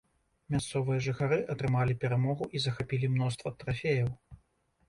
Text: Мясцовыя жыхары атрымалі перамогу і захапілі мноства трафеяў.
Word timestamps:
Мясцовыя 0.53 1.03
жыхары 1.07 1.37
атрымалі 1.55 1.97
перамогу 2.05 2.47
і 2.57 2.63
захапілі 2.65 3.11
мноства 3.15 3.55
трафеяў. 3.61 4.09